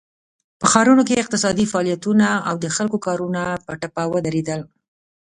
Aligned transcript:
په 0.59 0.65
ښارونو 0.71 1.03
کې 1.07 1.21
اقتصادي 1.23 1.65
فعالیتونه 1.71 2.27
او 2.49 2.55
د 2.63 2.65
خلکو 2.75 2.97
کارونه 3.07 3.41
په 3.65 3.71
ټپه 3.81 4.03
ودرېدل. 4.13 4.61